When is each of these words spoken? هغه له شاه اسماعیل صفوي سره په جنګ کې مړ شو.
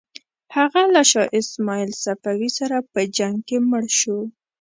هغه 0.55 0.81
له 0.93 1.01
شاه 1.11 1.31
اسماعیل 1.39 1.91
صفوي 2.03 2.49
سره 2.59 2.77
په 2.91 2.99
جنګ 3.17 3.35
کې 3.47 3.57
مړ 3.69 3.83
شو. 3.99 4.19